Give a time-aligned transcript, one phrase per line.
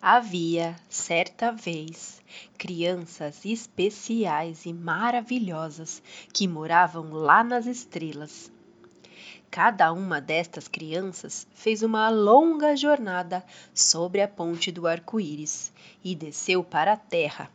[0.00, 2.22] Havia, certa vez,
[2.56, 6.00] crianças especiais e maravilhosas
[6.32, 8.48] que moravam lá nas estrelas.
[9.50, 13.44] Cada uma destas crianças fez uma longa jornada
[13.74, 15.72] sobre a ponte do arco-íris
[16.04, 17.50] e desceu para a terra.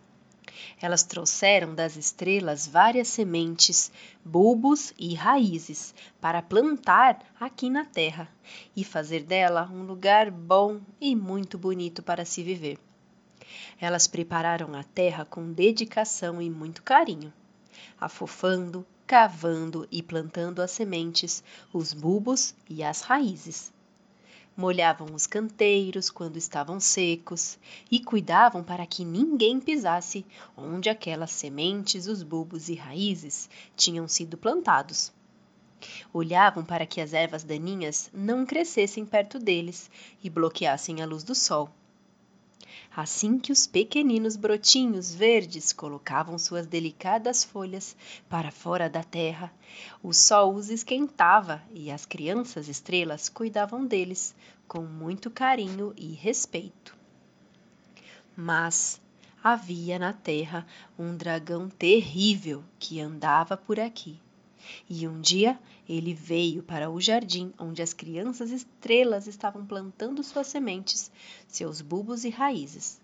[0.81, 3.91] Elas trouxeram das estrelas várias sementes,
[4.23, 8.29] bulbos e raízes para plantar aqui na terra
[8.75, 12.79] e fazer dela um lugar bom e muito bonito para se viver.
[13.79, 17.33] Elas prepararam a terra com dedicação e muito carinho,
[17.99, 23.71] afofando, cavando e plantando as sementes, os bulbos e as raízes
[24.55, 27.57] molhavam os canteiros quando estavam secos
[27.89, 34.37] e cuidavam para que ninguém pisasse onde aquelas sementes, os bulbos e raízes tinham sido
[34.37, 35.11] plantados.
[36.13, 39.89] Olhavam para que as ervas daninhas não crescessem perto deles
[40.23, 41.69] e bloqueassem a luz do sol.
[42.95, 47.95] Assim que os pequeninos brotinhos verdes colocavam suas delicadas folhas
[48.29, 49.51] para fora da terra,
[50.03, 54.35] o sol os esquentava e as crianças estrelas cuidavam deles
[54.67, 56.95] com muito carinho e respeito.
[58.37, 59.01] Mas
[59.43, 60.63] havia na terra
[60.97, 64.22] um dragão terrível que andava por aqui.
[64.89, 70.47] E um dia ele veio para o jardim onde as crianças estrelas estavam plantando suas
[70.47, 71.11] sementes,
[71.47, 73.01] seus bulbos e raízes.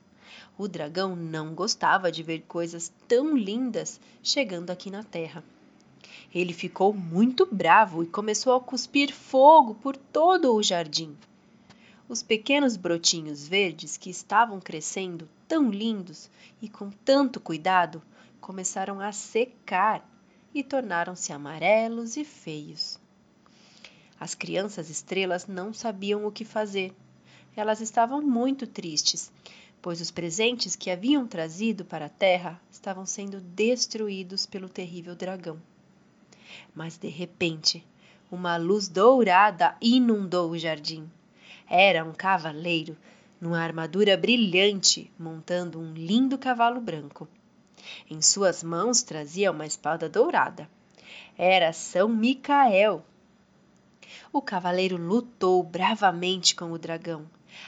[0.58, 5.44] O dragão não gostava de ver coisas tão lindas chegando aqui na terra.
[6.34, 11.16] Ele ficou muito bravo e começou a cuspir fogo por todo o jardim.
[12.08, 16.30] Os pequenos brotinhos verdes que estavam crescendo tão lindos
[16.62, 18.02] e com tanto cuidado
[18.40, 20.08] começaram a secar
[20.54, 23.00] e tornaram-se amarelos e feios.
[24.20, 26.94] As crianças estrelas não sabiam o que fazer.
[27.56, 29.32] Elas estavam muito tristes,
[29.82, 35.62] pois os presentes que haviam trazido para a terra estavam sendo destruídos pelo terrível dragão.
[36.76, 37.86] Mas de repente,
[38.32, 41.10] uma luz dourada inundou o jardim.
[41.68, 42.98] Era um cavaleiro
[43.40, 47.28] numa armadura brilhante, montando um lindo cavalo branco.
[48.10, 50.70] Em suas mãos trazia uma espada dourada.
[51.38, 53.06] Era São Micael.
[54.32, 57.26] O cavaleiro lutou bravamente com o dragão,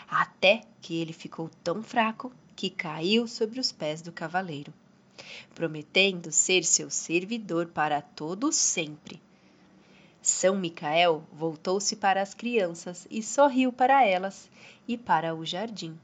[0.07, 4.73] até que ele ficou tão fraco que caiu sobre os pés do cavaleiro,
[5.55, 9.21] prometendo ser seu servidor para todo sempre.
[10.21, 14.49] São Micael voltou-se para as crianças e sorriu para elas
[14.87, 15.97] e para o jardim.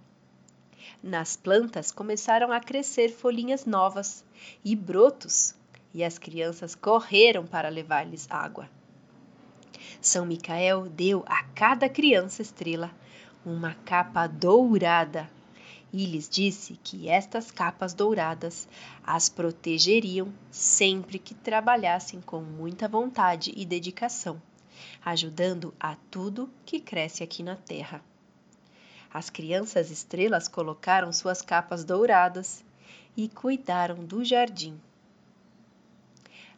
[1.01, 4.23] Nas plantas começaram a crescer folhinhas novas
[4.63, 5.55] e brotos,
[5.93, 8.69] e as crianças correram para levar-lhes água.
[10.01, 12.91] São Micael deu a cada criança estrela
[13.45, 15.29] uma capa dourada
[15.91, 18.67] e lhes disse que estas capas douradas
[19.03, 24.41] as protegeriam sempre que trabalhassem com muita vontade e dedicação,
[25.03, 28.03] ajudando a tudo que cresce aqui na terra.
[29.13, 32.63] As crianças estrelas colocaram suas capas douradas
[33.15, 34.79] e cuidaram do jardim.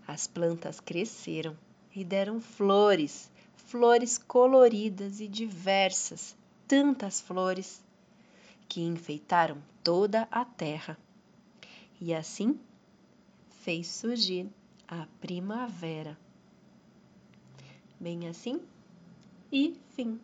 [0.07, 1.55] As plantas cresceram
[1.95, 6.35] e deram flores, flores coloridas e diversas,
[6.67, 7.81] tantas flores
[8.67, 10.97] que enfeitaram toda a terra.
[12.01, 12.59] E assim
[13.61, 14.49] fez surgir
[14.87, 16.17] a primavera.
[17.99, 18.61] Bem assim
[19.51, 20.19] e fim.